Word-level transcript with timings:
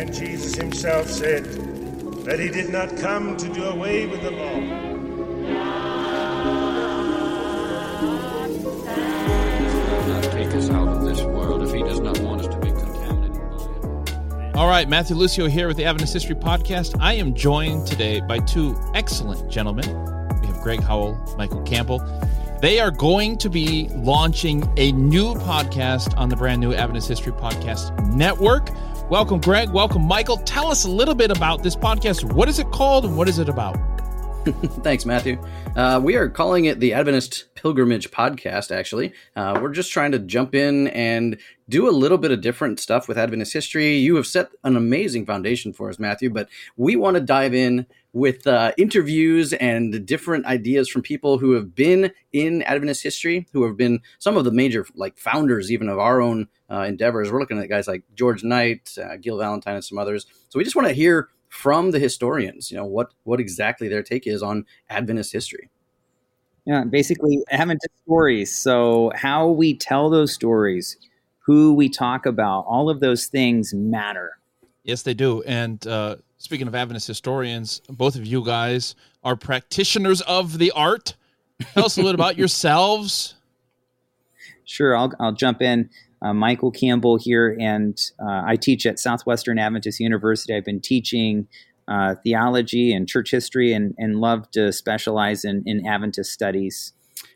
And 0.00 0.14
Jesus 0.14 0.54
himself 0.54 1.10
said 1.10 1.44
that 2.24 2.40
he 2.40 2.48
did 2.48 2.70
not 2.70 2.96
come 2.96 3.36
to 3.36 3.52
do 3.52 3.64
away 3.64 4.06
with 4.06 4.22
the 4.22 4.30
law. 4.30 4.54
take 10.32 10.54
us 10.54 10.70
out 10.70 10.88
of 10.88 11.04
this 11.04 11.20
world 11.20 11.62
if 11.62 11.74
he 11.74 11.82
does 11.82 12.00
not 12.00 12.18
want 12.20 12.40
us 12.40 12.46
to 12.46 12.58
be 12.60 12.68
contaminated 12.68 13.34
by 13.34 14.48
it. 14.48 14.56
All 14.56 14.68
right, 14.68 14.88
Matthew 14.88 15.16
Lucio 15.16 15.48
here 15.48 15.68
with 15.68 15.76
the 15.76 15.84
Adventist 15.84 16.14
History 16.14 16.34
Podcast. 16.34 16.96
I 16.98 17.12
am 17.12 17.34
joined 17.34 17.86
today 17.86 18.22
by 18.22 18.38
two 18.38 18.74
excellent 18.94 19.50
gentlemen. 19.50 19.86
We 20.40 20.46
have 20.46 20.62
Greg 20.62 20.82
Howell, 20.82 21.34
Michael 21.36 21.60
Campbell. 21.64 21.98
They 22.60 22.78
are 22.78 22.90
going 22.90 23.38
to 23.38 23.48
be 23.48 23.88
launching 23.88 24.70
a 24.76 24.92
new 24.92 25.32
podcast 25.32 26.14
on 26.18 26.28
the 26.28 26.36
brand 26.36 26.60
new 26.60 26.74
Adventist 26.74 27.08
History 27.08 27.32
Podcast 27.32 27.98
Network. 28.12 28.68
Welcome, 29.10 29.40
Greg. 29.40 29.70
Welcome, 29.70 30.02
Michael. 30.02 30.36
Tell 30.36 30.70
us 30.70 30.84
a 30.84 30.90
little 30.90 31.14
bit 31.14 31.30
about 31.30 31.62
this 31.62 31.74
podcast. 31.74 32.34
What 32.34 32.50
is 32.50 32.58
it 32.58 32.70
called 32.70 33.06
and 33.06 33.16
what 33.16 33.30
is 33.30 33.38
it 33.38 33.48
about? 33.48 33.78
Thanks, 34.82 35.04
Matthew. 35.04 35.38
Uh, 35.76 36.00
we 36.02 36.16
are 36.16 36.26
calling 36.26 36.64
it 36.64 36.80
the 36.80 36.94
Adventist 36.94 37.54
Pilgrimage 37.56 38.10
Podcast, 38.10 38.74
actually. 38.74 39.12
Uh, 39.36 39.58
we're 39.60 39.72
just 39.72 39.92
trying 39.92 40.12
to 40.12 40.18
jump 40.18 40.54
in 40.54 40.88
and 40.88 41.38
do 41.68 41.86
a 41.86 41.92
little 41.92 42.16
bit 42.16 42.30
of 42.30 42.40
different 42.40 42.80
stuff 42.80 43.06
with 43.06 43.18
Adventist 43.18 43.52
history. 43.52 43.98
You 43.98 44.16
have 44.16 44.26
set 44.26 44.48
an 44.64 44.76
amazing 44.76 45.26
foundation 45.26 45.74
for 45.74 45.90
us, 45.90 45.98
Matthew, 45.98 46.30
but 46.30 46.48
we 46.78 46.96
want 46.96 47.16
to 47.16 47.20
dive 47.20 47.52
in 47.52 47.86
with 48.14 48.46
uh, 48.46 48.72
interviews 48.78 49.52
and 49.52 50.06
different 50.06 50.46
ideas 50.46 50.88
from 50.88 51.02
people 51.02 51.36
who 51.36 51.52
have 51.52 51.74
been 51.74 52.10
in 52.32 52.62
Adventist 52.62 53.02
history, 53.02 53.46
who 53.52 53.64
have 53.66 53.76
been 53.76 54.00
some 54.18 54.38
of 54.38 54.44
the 54.44 54.52
major 54.52 54.86
like 54.94 55.18
founders 55.18 55.70
even 55.70 55.90
of 55.90 55.98
our 55.98 56.22
own 56.22 56.48
uh, 56.70 56.80
endeavors. 56.88 57.30
We're 57.30 57.40
looking 57.40 57.58
at 57.58 57.68
guys 57.68 57.86
like 57.86 58.04
George 58.14 58.42
Knight, 58.42 58.96
uh, 58.96 59.16
Gil 59.16 59.36
Valentine, 59.36 59.74
and 59.74 59.84
some 59.84 59.98
others. 59.98 60.24
So 60.48 60.58
we 60.58 60.64
just 60.64 60.76
want 60.76 60.88
to 60.88 60.94
hear 60.94 61.28
from 61.50 61.90
the 61.90 61.98
historians, 61.98 62.70
you 62.70 62.76
know, 62.76 62.86
what 62.86 63.12
what 63.24 63.40
exactly 63.40 63.88
their 63.88 64.02
take 64.02 64.26
is 64.26 64.42
on 64.42 64.64
Adventist 64.88 65.32
history. 65.32 65.68
Yeah, 66.64 66.84
basically 66.84 67.42
Adventist 67.50 67.92
stories. 68.04 68.56
So 68.56 69.12
how 69.14 69.48
we 69.48 69.74
tell 69.76 70.08
those 70.08 70.32
stories, 70.32 70.96
who 71.40 71.74
we 71.74 71.88
talk 71.88 72.24
about, 72.24 72.60
all 72.62 72.88
of 72.88 73.00
those 73.00 73.26
things 73.26 73.74
matter. 73.74 74.38
Yes, 74.84 75.02
they 75.02 75.14
do. 75.14 75.42
And 75.42 75.84
uh, 75.86 76.16
speaking 76.38 76.68
of 76.68 76.74
Adventist 76.74 77.08
historians, 77.08 77.80
both 77.88 78.14
of 78.14 78.24
you 78.24 78.44
guys 78.44 78.94
are 79.24 79.36
practitioners 79.36 80.20
of 80.22 80.58
the 80.58 80.70
art. 80.70 81.16
Tell 81.74 81.86
us 81.86 81.98
a 81.98 82.02
little 82.02 82.14
about 82.14 82.38
yourselves. 82.38 83.34
Sure, 84.64 84.96
I'll, 84.96 85.12
I'll 85.18 85.32
jump 85.32 85.62
in. 85.62 85.90
Uh, 86.22 86.34
Michael 86.34 86.70
Campbell 86.70 87.18
here, 87.18 87.56
and 87.60 87.98
uh, 88.20 88.42
I 88.44 88.56
teach 88.56 88.86
at 88.86 88.98
Southwestern 88.98 89.58
Adventist 89.58 90.00
University. 90.00 90.54
I've 90.54 90.64
been 90.64 90.80
teaching 90.80 91.48
uh, 91.88 92.14
theology 92.22 92.92
and 92.92 93.08
church 93.08 93.30
history 93.30 93.72
and, 93.72 93.94
and 93.98 94.16
love 94.16 94.50
to 94.52 94.72
specialize 94.72 95.44
in, 95.44 95.62
in 95.66 95.86
Adventist 95.86 96.32
studies. 96.32 96.92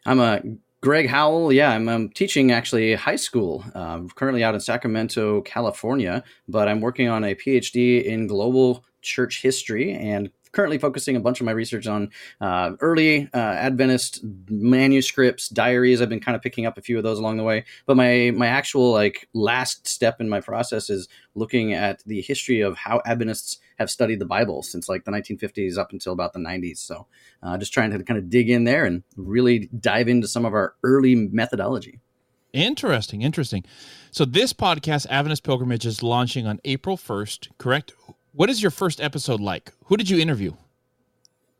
I'm 0.07 0.21
a 0.21 0.43
Greg 0.81 1.09
Howell. 1.09 1.53
Yeah, 1.53 1.71
I'm, 1.71 1.89
I'm 1.89 2.11
teaching 2.11 2.53
actually 2.53 2.95
high 2.95 3.17
school. 3.17 3.65
Um, 3.75 4.11
currently 4.11 4.45
out 4.45 4.55
in 4.55 4.61
Sacramento, 4.61 5.41
California, 5.43 6.23
but 6.47 6.69
I'm 6.69 6.81
working 6.81 7.09
on 7.09 7.25
a 7.25 7.35
PhD 7.35 8.05
in 8.05 8.27
global 8.27 8.85
church 9.01 9.41
history 9.41 9.93
and 9.93 10.31
currently 10.55 10.79
focusing 10.79 11.17
a 11.17 11.21
bunch 11.21 11.41
of 11.41 11.45
my 11.45 11.53
research 11.53 11.87
on 11.87 12.11
uh, 12.41 12.73
early 12.81 13.29
uh, 13.35 13.39
Adventist 13.39 14.25
manuscripts, 14.49 15.49
diaries. 15.49 16.01
I've 16.01 16.09
been 16.09 16.21
kind 16.21 16.37
of 16.37 16.43
picking 16.43 16.65
up 16.65 16.79
a 16.79 16.83
few 16.83 16.97
of 16.97 17.03
those 17.03 17.19
along 17.19 17.37
the 17.37 17.43
way. 17.43 17.65
But 17.87 17.97
my 17.97 18.33
my 18.35 18.47
actual 18.47 18.93
like 18.93 19.29
last 19.35 19.87
step 19.87 20.21
in 20.21 20.29
my 20.29 20.41
process 20.41 20.89
is 20.89 21.09
looking 21.35 21.75
at 21.75 22.03
the 22.07 22.21
history 22.23 22.61
of 22.61 22.77
how 22.77 23.03
Adventists 23.05 23.59
have 23.79 23.91
studied 23.91 24.21
the 24.21 24.27
Bible 24.27 24.63
since 24.63 24.89
like 24.89 25.05
the 25.05 25.11
1950s 25.11 25.77
up 25.77 25.93
until 25.93 26.13
about 26.13 26.33
the 26.33 26.39
90s. 26.39 26.79
So 26.79 27.07
uh, 27.43 27.59
just 27.59 27.73
trying 27.73 27.91
to 27.91 28.03
kind 28.05 28.19
of 28.19 28.31
dig 28.31 28.49
in 28.49 28.65
there 28.65 28.85
and 28.85 29.03
really 29.17 29.69
dive 29.81 30.09
into 30.09 30.29
some 30.29 30.45
of 30.45 30.55
our 30.55 30.75
early 30.83 31.15
methodology. 31.15 32.01
Interesting, 32.53 33.23
interesting. 33.23 33.65
So 34.13 34.25
this 34.25 34.53
podcast, 34.53 35.09
Adventist 35.11 35.43
Pilgrimage, 35.43 35.85
is 35.85 36.05
launching 36.05 36.47
on 36.47 36.61
April 36.65 36.97
1st, 36.97 37.49
correct? 37.59 37.93
What 38.37 38.51
is 38.51 38.61
your 38.61 38.73
first 38.73 39.01
episode 39.01 39.41
like? 39.41 39.73
Who 39.85 39.97
did 39.97 40.11
you 40.11 40.19
interview? 40.19 40.55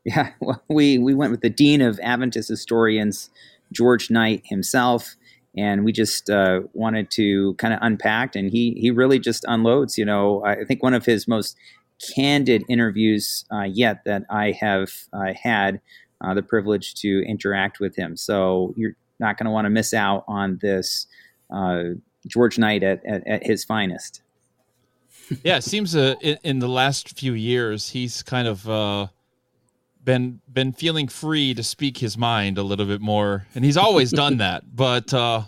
Yeah, 0.03 0.31
well, 0.41 0.61
we 0.67 0.97
we 0.97 1.13
went 1.13 1.31
with 1.31 1.39
the 1.41 1.49
dean 1.49 1.81
of 1.81 1.99
Adventist 2.03 2.49
historians, 2.49 3.29
George 3.71 4.11
Knight 4.11 4.41
himself, 4.43 5.15
and 5.55 5.85
we 5.85 5.93
just 5.93 6.29
uh, 6.29 6.61
wanted 6.73 7.09
to 7.11 7.53
kind 7.55 7.73
of 7.73 7.79
unpack. 7.81 8.35
And 8.35 8.51
he 8.51 8.73
he 8.73 8.91
really 8.91 9.19
just 9.19 9.45
unloads. 9.47 9.97
You 9.97 10.03
know, 10.03 10.43
I 10.43 10.65
think 10.65 10.83
one 10.83 10.93
of 10.93 11.05
his 11.05 11.29
most 11.29 11.55
candid 12.13 12.63
interviews 12.67 13.45
uh, 13.53 13.63
yet 13.63 14.03
that 14.03 14.23
I 14.29 14.51
have 14.51 14.91
uh, 15.13 15.31
had 15.41 15.79
uh, 16.19 16.33
the 16.33 16.43
privilege 16.43 16.93
to 16.95 17.23
interact 17.25 17.79
with 17.79 17.95
him. 17.95 18.17
So 18.17 18.73
you're 18.75 18.97
not 19.17 19.37
going 19.37 19.45
to 19.45 19.51
want 19.51 19.63
to 19.65 19.69
miss 19.69 19.93
out 19.93 20.25
on 20.27 20.59
this 20.61 21.07
uh, 21.49 21.83
George 22.27 22.57
Knight 22.57 22.83
at, 22.83 23.05
at, 23.05 23.25
at, 23.25 23.45
his 23.45 23.63
finest. 23.63 24.21
Yeah, 25.43 25.57
it 25.57 25.63
seems 25.63 25.95
uh, 25.95 26.15
in, 26.21 26.37
in, 26.43 26.59
the 26.59 26.67
last 26.67 27.17
few 27.17 27.33
years 27.33 27.89
he's 27.89 28.23
kind 28.23 28.47
of 28.47 28.69
uh, 28.69 29.07
been 30.03 30.41
been 30.51 30.71
feeling 30.71 31.07
free 31.07 31.53
to 31.53 31.63
speak 31.63 31.97
his 31.97 32.17
mind 32.17 32.57
a 32.57 32.63
little 32.63 32.85
bit 32.85 33.01
more, 33.01 33.47
and 33.55 33.65
he's 33.65 33.77
always 33.77 34.11
done 34.23 34.37
that. 34.37 34.75
But 34.75 35.13
uh, 35.13 35.43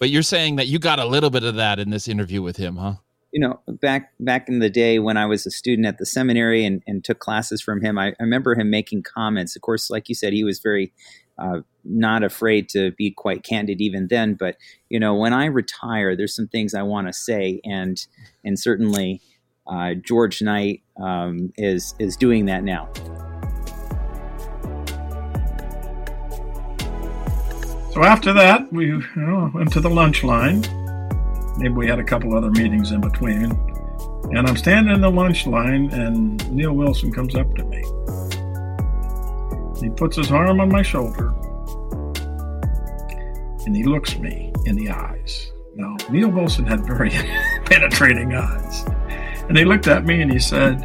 but 0.00 0.10
you're 0.10 0.22
saying 0.22 0.56
that 0.56 0.66
you 0.66 0.78
got 0.78 0.98
a 0.98 1.06
little 1.06 1.30
bit 1.30 1.44
of 1.44 1.56
that 1.56 1.78
in 1.78 1.90
this 1.90 2.08
interview 2.08 2.42
with 2.42 2.56
him, 2.56 2.76
huh? 2.76 2.94
you 3.32 3.40
know, 3.40 3.58
back 3.66 4.12
back 4.20 4.48
in 4.48 4.58
the 4.58 4.68
day 4.68 4.98
when 4.98 5.16
I 5.16 5.24
was 5.24 5.46
a 5.46 5.50
student 5.50 5.86
at 5.86 5.96
the 5.96 6.04
seminary 6.04 6.64
and, 6.66 6.82
and 6.86 7.02
took 7.02 7.18
classes 7.18 7.62
from 7.62 7.80
him, 7.80 7.98
I, 7.98 8.08
I 8.08 8.14
remember 8.20 8.54
him 8.54 8.68
making 8.68 9.04
comments. 9.04 9.56
Of 9.56 9.62
course, 9.62 9.88
like 9.88 10.08
you 10.10 10.14
said, 10.14 10.34
he 10.34 10.44
was 10.44 10.58
very 10.58 10.92
uh, 11.38 11.60
not 11.84 12.22
afraid 12.22 12.68
to 12.70 12.92
be 12.92 13.10
quite 13.10 13.42
candid 13.42 13.80
even 13.80 14.08
then. 14.08 14.34
But 14.34 14.56
you 14.88 15.00
know, 15.00 15.14
when 15.14 15.32
I 15.32 15.46
retire, 15.46 16.16
there's 16.16 16.34
some 16.34 16.48
things 16.48 16.74
I 16.74 16.82
want 16.82 17.06
to 17.08 17.12
say, 17.12 17.60
and 17.64 18.04
and 18.44 18.58
certainly 18.58 19.20
uh, 19.66 19.94
George 19.94 20.42
Knight 20.42 20.82
um, 21.00 21.52
is 21.56 21.94
is 21.98 22.16
doing 22.16 22.46
that 22.46 22.64
now. 22.64 22.88
So 27.92 28.02
after 28.02 28.32
that, 28.32 28.72
we 28.72 28.86
you 28.86 29.02
know, 29.16 29.50
went 29.52 29.70
to 29.72 29.80
the 29.80 29.90
lunch 29.90 30.24
line 30.24 30.62
Maybe 31.56 31.74
we 31.74 31.86
had 31.86 31.98
a 31.98 32.04
couple 32.04 32.34
other 32.36 32.50
meetings 32.50 32.92
in 32.92 33.00
between. 33.00 33.52
And 34.34 34.48
I'm 34.48 34.56
standing 34.56 34.94
in 34.94 35.00
the 35.00 35.10
lunch 35.10 35.46
line, 35.46 35.90
and 35.92 36.50
Neal 36.50 36.72
Wilson 36.72 37.12
comes 37.12 37.34
up 37.34 37.54
to 37.56 37.64
me. 37.64 37.82
He 39.82 39.90
puts 39.90 40.16
his 40.16 40.30
arm 40.30 40.60
on 40.60 40.70
my 40.70 40.82
shoulder, 40.82 41.32
and 43.66 43.74
he 43.74 43.84
looks 43.84 44.18
me 44.18 44.52
in 44.64 44.76
the 44.76 44.90
eyes. 44.90 45.52
Now, 45.74 45.96
Neal 46.10 46.28
Wilson 46.28 46.66
had 46.66 46.86
very 46.86 47.10
penetrating 47.64 48.34
eyes. 48.34 48.84
And 49.48 49.56
he 49.56 49.64
looked 49.64 49.86
at 49.86 50.04
me 50.04 50.20
and 50.20 50.30
he 50.30 50.38
said, 50.38 50.84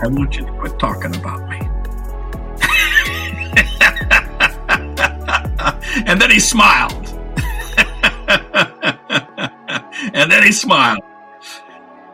I 0.00 0.06
want 0.06 0.36
you 0.36 0.46
to 0.46 0.52
quit 0.52 0.78
talking 0.78 1.14
about 1.16 1.48
me. 1.50 1.58
and 6.06 6.20
then 6.20 6.30
he 6.30 6.38
smiled. 6.38 6.92
and 10.14 10.30
then 10.30 10.44
he 10.44 10.52
smiled. 10.52 11.02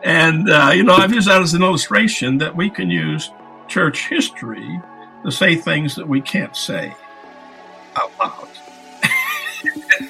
And, 0.03 0.49
uh, 0.49 0.71
you 0.73 0.83
know, 0.83 0.93
I've 0.93 1.13
used 1.13 1.27
that 1.27 1.41
as 1.41 1.53
an 1.53 1.61
illustration 1.61 2.37
that 2.39 2.55
we 2.55 2.69
can 2.69 2.89
use 2.89 3.29
church 3.67 4.07
history 4.07 4.79
to 5.25 5.31
say 5.31 5.55
things 5.55 5.95
that 5.95 6.07
we 6.07 6.21
can't 6.21 6.55
say 6.55 6.95
out 7.95 8.11
loud. 8.19 8.47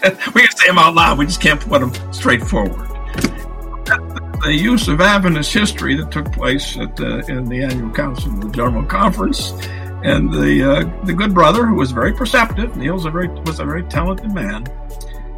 we 0.35 0.41
can 0.41 0.51
say 0.57 0.67
them 0.67 0.77
out 0.77 0.93
loud, 0.93 1.17
we 1.17 1.25
just 1.25 1.41
can't 1.41 1.61
put 1.61 1.79
them 1.79 2.13
straight 2.13 2.41
forward. 2.41 2.89
The 4.43 4.53
use 4.53 4.89
of 4.89 4.99
Adventist 4.99 5.53
history 5.53 5.95
that 5.95 6.11
took 6.11 6.31
place 6.33 6.77
at 6.77 6.97
the, 6.97 7.19
in 7.29 7.45
the 7.45 7.63
annual 7.63 7.91
council 7.91 8.33
of 8.33 8.41
the 8.41 8.49
General 8.49 8.83
Conference, 8.83 9.51
and 10.03 10.31
the 10.31 10.63
uh, 10.63 11.05
the 11.05 11.13
good 11.13 11.33
brother 11.33 11.65
who 11.65 11.75
was 11.75 11.91
very 11.91 12.13
perceptive, 12.13 12.75
Neal's 12.75 13.05
a 13.05 13.09
very 13.09 13.27
was 13.27 13.59
a 13.59 13.65
very 13.65 13.83
talented 13.83 14.33
man, 14.33 14.67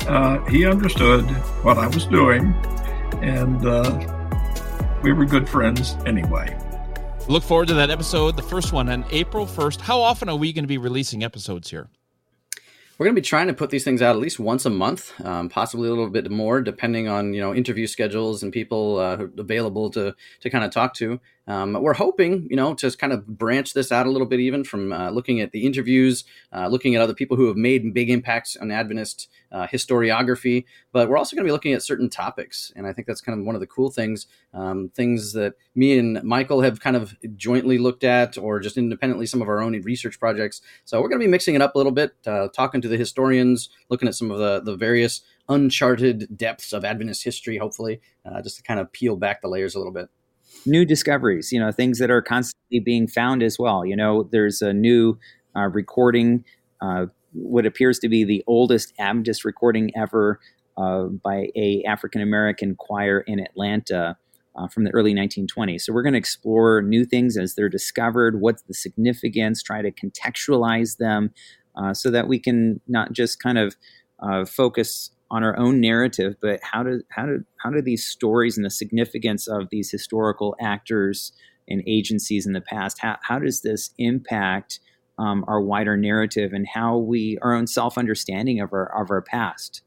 uh, 0.08 0.44
he 0.46 0.66
understood 0.66 1.24
what 1.64 1.78
I 1.78 1.88
was 1.88 2.06
doing, 2.06 2.54
and 3.22 3.66
uh, 3.66 5.00
we 5.04 5.14
were 5.14 5.26
good 5.26 5.48
friends 5.48 5.96
anyway. 6.06 6.58
Look 7.30 7.44
forward 7.44 7.68
to 7.68 7.74
that 7.74 7.90
episode, 7.90 8.38
the 8.38 8.42
first 8.42 8.72
one 8.72 8.88
on 8.88 9.04
April 9.12 9.46
1st. 9.46 9.82
How 9.82 10.00
often 10.00 10.30
are 10.30 10.38
we 10.38 10.54
going 10.54 10.64
to 10.64 10.68
be 10.68 10.78
releasing 10.78 11.26
episodes 11.26 11.70
here? 11.70 11.90
We're 12.98 13.06
going 13.06 13.16
to 13.16 13.22
be 13.22 13.26
trying 13.26 13.48
to 13.48 13.54
put 13.54 13.70
these 13.70 13.84
things 13.84 14.02
out 14.02 14.16
at 14.16 14.22
least 14.22 14.40
once 14.40 14.66
a 14.66 14.70
month, 14.70 15.12
um, 15.26 15.50
possibly 15.50 15.90
a 15.90 15.92
little 15.92 16.10
bit 16.10 16.32
more, 16.32 16.62
depending 16.62 17.10
on 17.10 17.34
you 17.34 17.42
know 17.42 17.54
interview 17.54 17.86
schedules 17.86 18.44
and 18.44 18.54
people 18.54 18.98
uh, 19.00 19.28
available 19.38 19.90
to 19.90 20.16
to 20.40 20.50
kind 20.50 20.64
of 20.64 20.72
talk 20.72 20.94
to. 20.96 21.20
Um, 21.48 21.74
we're 21.82 21.94
hoping, 21.94 22.48
you 22.50 22.58
know, 22.58 22.74
to 22.76 22.92
kind 22.92 23.14
of 23.14 23.26
branch 23.26 23.74
this 23.74 23.92
out 23.92 24.06
a 24.06 24.12
little 24.12 24.28
bit, 24.28 24.40
even 24.42 24.64
from 24.64 24.92
uh, 24.92 25.10
looking 25.12 25.40
at 25.40 25.52
the 25.52 25.66
interviews, 25.66 26.26
uh, 26.54 26.68
looking 26.68 26.96
at 26.96 27.02
other 27.02 27.14
people 27.14 27.38
who 27.38 27.48
have 27.48 27.56
made 27.56 27.94
big 27.94 28.10
impacts 28.10 28.58
on 28.58 28.70
Adventist 28.70 29.30
uh, 29.52 29.66
historiography. 29.68 30.66
But 30.92 31.08
we're 31.08 31.18
also 31.18 31.36
going 31.36 31.46
to 31.46 31.48
be 31.48 31.54
looking 31.54 31.74
at 31.74 31.82
certain 31.82 32.10
topics, 32.10 32.72
and 32.76 32.86
I 32.86 32.92
think 32.92 33.08
that's 33.08 33.22
kind 33.22 33.40
of 33.40 33.46
one 33.46 33.56
of 33.56 33.62
the 33.62 33.68
cool 33.68 33.92
things, 33.92 34.28
um, 34.54 34.90
things 34.94 35.34
that 35.34 35.54
me 35.74 35.98
and 35.98 36.22
Michael 36.24 36.62
have 36.62 36.80
kind 36.82 36.96
of 36.96 37.16
jointly 37.36 37.78
looked 37.78 38.04
at, 38.04 38.38
or 38.38 38.60
just 38.60 38.78
independently 38.78 39.26
some 39.26 39.42
of 39.42 39.48
our 39.48 39.62
own 39.62 39.80
research 39.82 40.20
projects. 40.20 40.62
So 40.86 41.00
we're 41.02 41.10
going 41.10 41.22
to 41.22 41.26
be 41.26 41.32
mixing 41.32 41.56
it 41.56 41.62
up 41.62 41.76
a 41.76 41.78
little 41.78 41.94
bit, 41.94 42.12
uh, 42.26 42.50
talking 42.50 42.82
to 42.82 42.88
the 42.88 42.98
historians, 42.98 43.70
looking 43.90 44.08
at 44.08 44.16
some 44.16 44.32
of 44.32 44.40
the 44.40 44.62
the 44.62 44.76
various 44.76 45.22
uncharted 45.50 46.38
depths 46.38 46.74
of 46.74 46.84
Adventist 46.84 47.24
history, 47.24 47.58
hopefully, 47.58 48.02
uh, 48.26 48.42
just 48.42 48.58
to 48.58 48.64
kind 48.64 48.82
of 48.82 48.92
peel 48.92 49.16
back 49.16 49.42
the 49.42 49.48
layers 49.48 49.76
a 49.76 49.78
little 49.78 49.94
bit. 49.94 50.10
New 50.66 50.86
discoveries, 50.86 51.52
you 51.52 51.60
know, 51.60 51.72
things 51.72 52.00
that 52.00 52.12
are 52.12 52.22
constantly 52.22 52.80
being 52.80 53.08
found 53.08 53.42
as 53.42 53.58
well. 53.58 53.86
You 53.86 53.96
know, 53.96 54.28
there's 54.32 54.62
a 54.62 54.74
new 54.74 55.18
uh, 55.56 55.68
recording, 55.68 56.44
uh, 56.82 57.08
what 57.34 57.66
appears 57.66 58.00
to 58.00 58.10
be 58.10 58.24
the 58.24 58.44
oldest 58.48 58.94
Adventist 59.00 59.46
recording 59.46 59.92
ever 59.96 60.40
uh, 60.78 61.04
by 61.04 61.48
a 61.56 61.84
African 61.88 62.22
American 62.22 62.76
choir 62.76 63.22
in 63.22 63.40
Atlanta. 63.40 64.18
Uh, 64.60 64.68
from 64.68 64.86
the 64.86 64.90
early 64.90 65.14
1920s. 65.14 65.82
So, 65.82 65.94
we're 65.94 66.02
going 66.02 66.14
to 66.14 66.18
explore 66.18 66.82
new 66.82 67.06
things 67.06 67.38
as 67.38 67.54
they're 67.54 67.70
discovered. 67.70 68.42
What's 68.42 68.64
the 68.64 68.74
significance? 68.74 69.62
Try 69.62 69.84
to 69.84 69.92
contextualize 69.92 70.98
them 70.98 71.30
uh, 71.76 71.94
so 71.94 72.10
that 72.10 72.28
we 72.28 72.40
can 72.40 72.82
not 72.88 73.12
just 73.12 73.40
kind 73.40 73.60
of 73.60 73.76
uh, 74.20 74.46
focus 74.46 75.12
on 75.30 75.44
our 75.44 75.58
own 75.58 75.82
narrative, 75.82 76.36
but 76.42 76.60
how 76.64 76.84
do 76.84 77.02
how 77.10 77.26
do 77.26 77.44
how 77.58 77.70
do 77.70 77.82
these 77.82 78.06
stories 78.06 78.58
and 78.58 78.66
the 78.66 78.70
significance 78.70 79.48
of 79.48 79.70
these 79.70 79.92
historical 79.92 80.56
actors 80.60 81.34
and 81.68 81.84
agencies 81.86 82.46
in 82.46 82.54
the 82.54 82.62
past 82.62 82.98
how, 83.00 83.18
how 83.24 83.38
does 83.40 83.62
this 83.62 83.90
impact 83.98 84.80
um, 85.20 85.44
our 85.48 85.60
wider 85.60 85.98
narrative 85.98 86.54
and 86.54 86.66
how 86.68 86.98
we 86.98 87.38
our 87.42 87.54
own 87.54 87.68
self 87.68 87.98
understanding 87.98 88.60
of 88.60 88.72
our 88.72 89.02
of 89.02 89.12
our 89.12 89.22
past? 89.22 89.82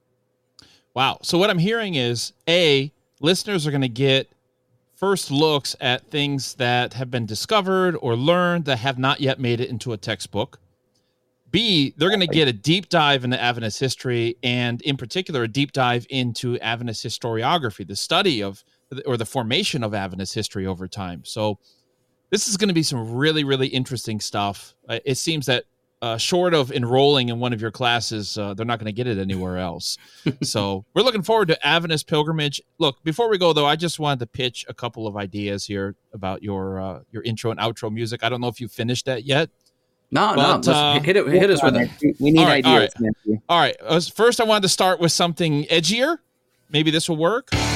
Wow. 0.94 1.18
So 1.22 1.38
what 1.38 1.50
I'm 1.50 1.58
hearing 1.58 1.94
is 1.94 2.32
a 2.48 2.92
listeners 3.20 3.66
are 3.66 3.70
going 3.70 3.80
to 3.82 3.88
get 3.88 4.30
first 4.94 5.30
looks 5.30 5.74
at 5.80 6.10
things 6.10 6.54
that 6.56 6.94
have 6.94 7.10
been 7.10 7.24
discovered 7.24 7.96
or 8.02 8.16
learned 8.16 8.66
that 8.66 8.78
have 8.78 8.98
not 8.98 9.20
yet 9.20 9.38
made 9.38 9.60
it 9.60 9.70
into 9.70 9.92
a 9.92 9.96
textbook. 9.96 10.58
B, 11.50 11.94
they're 11.96 12.10
going 12.10 12.20
to 12.20 12.26
get 12.26 12.48
a 12.48 12.52
deep 12.52 12.88
dive 12.88 13.24
into 13.24 13.40
Adventist 13.40 13.80
history 13.80 14.36
and, 14.42 14.80
in 14.82 14.96
particular, 14.96 15.44
a 15.44 15.48
deep 15.48 15.72
dive 15.72 16.06
into 16.10 16.58
Adventist 16.60 17.04
historiography, 17.04 17.86
the 17.86 17.96
study 17.96 18.42
of 18.42 18.64
or 19.06 19.16
the 19.16 19.24
formation 19.24 19.84
of 19.84 19.94
Adventist 19.94 20.34
history 20.34 20.66
over 20.66 20.88
time. 20.88 21.24
So, 21.24 21.58
this 22.30 22.46
is 22.46 22.56
going 22.56 22.68
to 22.68 22.74
be 22.74 22.82
some 22.82 23.12
really, 23.12 23.42
really 23.42 23.66
interesting 23.66 24.20
stuff. 24.20 24.74
Uh, 24.88 25.00
it 25.04 25.16
seems 25.16 25.46
that 25.46 25.64
uh, 26.02 26.16
short 26.16 26.54
of 26.54 26.70
enrolling 26.72 27.28
in 27.28 27.40
one 27.40 27.52
of 27.52 27.60
your 27.60 27.72
classes, 27.72 28.38
uh, 28.38 28.54
they're 28.54 28.64
not 28.64 28.78
going 28.78 28.86
to 28.86 28.92
get 28.92 29.06
it 29.06 29.18
anywhere 29.18 29.58
else. 29.58 29.98
so, 30.42 30.84
we're 30.94 31.02
looking 31.02 31.22
forward 31.22 31.48
to 31.48 31.66
Adventist 31.66 32.06
pilgrimage. 32.06 32.60
Look, 32.78 33.02
before 33.04 33.28
we 33.28 33.38
go 33.38 33.52
though, 33.52 33.66
I 33.66 33.76
just 33.76 33.98
wanted 33.98 34.20
to 34.20 34.26
pitch 34.26 34.64
a 34.68 34.74
couple 34.74 35.06
of 35.06 35.16
ideas 35.16 35.64
here 35.64 35.96
about 36.12 36.42
your 36.42 36.80
uh, 36.80 37.00
your 37.10 37.22
intro 37.22 37.50
and 37.50 37.60
outro 37.60 37.92
music. 37.92 38.22
I 38.22 38.28
don't 38.28 38.40
know 38.40 38.48
if 38.48 38.60
you 38.60 38.68
finished 38.68 39.06
that 39.06 39.24
yet. 39.24 39.50
No, 40.12 40.32
But, 40.34 40.66
no. 40.66 40.72
uh, 40.72 40.92
Let's 40.94 41.04
hit 41.06 41.16
it. 41.16 41.26
Hit 41.28 41.50
us 41.50 41.62
with 41.62 41.76
it. 41.76 41.88
We 42.20 42.32
need 42.32 42.40
All 42.40 42.46
right, 42.46 42.64
ideas. 42.64 42.92
Matthew. 42.98 43.40
All 43.48 43.60
right. 43.60 43.76
uh, 43.80 44.00
First, 44.00 44.40
I 44.40 44.44
wanted 44.44 44.62
to 44.62 44.68
start 44.68 44.98
with 45.00 45.12
something 45.12 45.64
edgier. 45.64 46.16
Maybe 46.70 46.90
this 46.90 47.08
will 47.08 47.16
work. 47.16 47.48
You 47.52 47.58
know, 47.58 47.66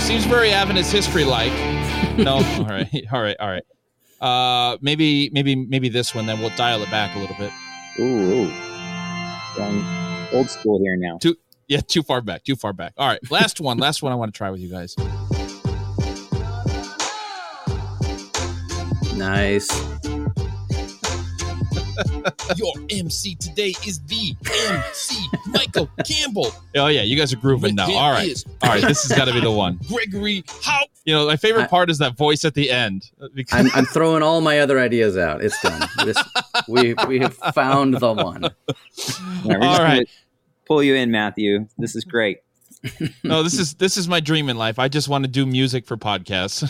seems 0.00 0.24
very 0.24 0.50
Adventist 0.52 0.92
history 0.92 1.24
like. 1.24 1.52
No. 2.18 2.34
all 2.34 2.64
right. 2.66 2.90
All 3.12 3.22
right. 3.22 3.36
All 3.40 3.48
right. 3.48 3.62
Uh, 4.20 4.76
maybe, 4.82 5.30
maybe, 5.32 5.56
maybe 5.56 5.88
this 5.88 6.14
one. 6.14 6.26
Then 6.26 6.40
we'll 6.40 6.54
dial 6.56 6.82
it 6.82 6.90
back 6.90 7.16
a 7.16 7.18
little 7.18 7.36
bit. 7.36 7.50
Ooh, 7.98 8.44
ooh. 8.44 8.52
Old 10.36 10.50
school 10.50 10.78
here 10.80 10.96
now. 10.98 11.16
Too, 11.18 11.36
yeah, 11.68 11.80
too 11.80 12.02
far 12.02 12.20
back. 12.20 12.44
Too 12.44 12.54
far 12.56 12.74
back. 12.74 12.92
All 12.98 13.08
right. 13.08 13.18
Last 13.30 13.62
one. 13.62 13.78
last 13.78 14.02
one. 14.02 14.12
I 14.12 14.16
want 14.16 14.34
to 14.34 14.36
try 14.36 14.50
with 14.50 14.60
you 14.60 14.68
guys. 14.68 14.94
Nice. 19.16 19.70
Your 22.56 22.72
MC 22.90 23.34
today 23.36 23.74
is 23.86 24.00
the 24.06 24.34
MC 24.46 25.26
Michael 25.48 25.88
Campbell. 26.06 26.52
Oh 26.76 26.86
yeah, 26.88 27.02
you 27.02 27.16
guys 27.16 27.32
are 27.32 27.36
grooving 27.36 27.74
now. 27.74 27.90
All 27.90 28.12
right, 28.12 28.44
all 28.62 28.68
right. 28.70 28.82
This 28.82 29.02
has 29.08 29.16
got 29.16 29.26
to 29.26 29.32
be 29.32 29.40
the 29.40 29.50
one. 29.50 29.78
Gregory, 29.88 30.44
how? 30.62 30.84
You 31.04 31.14
know, 31.14 31.26
my 31.26 31.36
favorite 31.36 31.64
I- 31.64 31.68
part 31.68 31.90
is 31.90 31.98
that 31.98 32.16
voice 32.16 32.44
at 32.44 32.54
the 32.54 32.70
end. 32.70 33.10
I'm, 33.52 33.68
I'm 33.74 33.84
throwing 33.86 34.22
all 34.22 34.40
my 34.40 34.60
other 34.60 34.78
ideas 34.78 35.16
out. 35.16 35.42
It's 35.42 35.60
done. 35.60 35.88
This, 36.04 36.22
we 36.68 36.94
we 37.06 37.18
have 37.20 37.34
found 37.54 37.94
the 37.94 38.12
one. 38.12 38.42
Yeah, 38.42 38.50
we're 39.44 39.54
All 39.56 39.60
just 39.62 39.78
gonna 39.78 39.82
right. 39.82 40.08
Pull 40.66 40.82
you 40.82 40.94
in, 40.94 41.10
Matthew. 41.10 41.66
This 41.78 41.96
is 41.96 42.04
great. 42.04 42.38
no, 43.22 43.42
this 43.42 43.58
is 43.58 43.74
this 43.74 43.96
is 43.96 44.08
my 44.08 44.18
dream 44.20 44.48
in 44.48 44.56
life. 44.56 44.78
I 44.78 44.88
just 44.88 45.08
want 45.08 45.24
to 45.24 45.30
do 45.30 45.46
music 45.46 45.86
for 45.86 45.96
podcasts. 45.96 46.62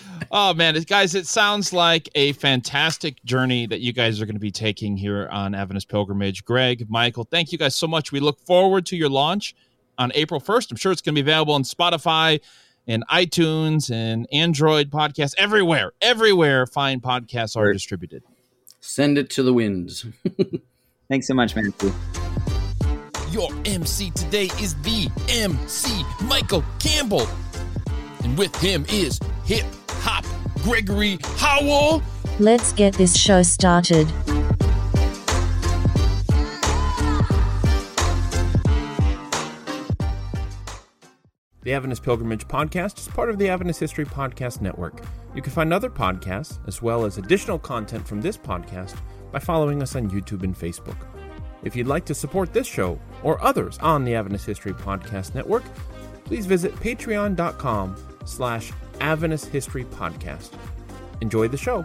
oh 0.36 0.52
man, 0.52 0.78
guys, 0.82 1.14
it 1.14 1.26
sounds 1.26 1.72
like 1.72 2.10
a 2.14 2.32
fantastic 2.34 3.24
journey 3.24 3.66
that 3.66 3.80
you 3.80 3.94
guys 3.94 4.20
are 4.20 4.26
going 4.26 4.36
to 4.36 4.40
be 4.40 4.50
taking 4.50 4.94
here 4.94 5.28
on 5.32 5.54
Adventist 5.54 5.88
Pilgrimage. 5.88 6.44
Greg, 6.44 6.88
Michael, 6.90 7.24
thank 7.24 7.52
you 7.52 7.58
guys 7.58 7.74
so 7.74 7.86
much. 7.86 8.12
We 8.12 8.20
look 8.20 8.38
forward 8.40 8.84
to 8.86 8.96
your 8.96 9.08
launch 9.08 9.56
on 9.96 10.12
April 10.14 10.38
1st. 10.38 10.72
I'm 10.72 10.76
sure 10.76 10.92
it's 10.92 11.00
going 11.00 11.14
to 11.14 11.22
be 11.22 11.26
available 11.28 11.54
on 11.54 11.62
Spotify 11.62 12.40
and 12.86 13.02
iTunes 13.08 13.90
and 13.90 14.28
Android 14.30 14.90
podcasts 14.90 15.34
everywhere. 15.38 15.92
Everywhere 16.02 16.66
fine 16.66 17.00
podcasts 17.00 17.56
are 17.56 17.72
distributed. 17.72 18.22
Send 18.78 19.16
it 19.16 19.30
to 19.30 19.42
the 19.42 19.54
winds. 19.54 20.06
Thanks 21.08 21.28
so 21.28 21.34
much, 21.34 21.56
Matthew. 21.56 21.92
Your 23.30 23.48
MC 23.64 24.10
today 24.10 24.50
is 24.60 24.74
the 24.82 25.10
MC 25.30 26.04
Michael 26.26 26.62
Campbell. 26.78 27.26
And 28.22 28.36
with 28.36 28.54
him 28.56 28.84
is 28.90 29.18
hip 29.44 29.64
hop 29.64 29.85
Gregory 30.66 31.16
Howell. 31.36 32.02
Let's 32.40 32.72
get 32.72 32.92
this 32.94 33.16
show 33.16 33.44
started. 33.44 34.08
The 41.62 41.72
Adventist 41.72 42.02
Pilgrimage 42.02 42.48
Podcast 42.48 42.98
is 42.98 43.06
part 43.06 43.30
of 43.30 43.38
the 43.38 43.48
Adventist 43.48 43.78
History 43.78 44.04
Podcast 44.04 44.60
Network. 44.60 45.04
You 45.36 45.42
can 45.42 45.52
find 45.52 45.72
other 45.72 45.88
podcasts, 45.88 46.58
as 46.66 46.82
well 46.82 47.04
as 47.04 47.16
additional 47.16 47.60
content 47.60 48.08
from 48.08 48.20
this 48.20 48.36
podcast, 48.36 48.96
by 49.30 49.38
following 49.38 49.82
us 49.82 49.94
on 49.94 50.10
YouTube 50.10 50.42
and 50.42 50.58
Facebook. 50.58 50.98
If 51.62 51.76
you'd 51.76 51.86
like 51.86 52.04
to 52.06 52.14
support 52.14 52.52
this 52.52 52.66
show 52.66 53.00
or 53.22 53.40
others 53.40 53.78
on 53.78 54.04
the 54.04 54.16
Adventist 54.16 54.46
History 54.46 54.72
Podcast 54.72 55.32
Network, 55.32 55.62
please 56.24 56.44
visit 56.44 56.74
patreon.com 56.74 57.96
slash 58.24 58.72
Adventist 59.00 59.46
History 59.46 59.84
Podcast. 59.84 60.50
Enjoy 61.20 61.48
the 61.48 61.56
show. 61.56 61.84